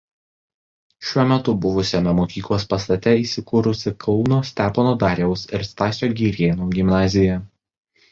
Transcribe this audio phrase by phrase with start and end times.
[1.07, 7.37] Šiuo metu buvusiame mokyklos pastate įsikūrusi Kauno Stepono Dariaus ir Stasio Girėno gimnazija.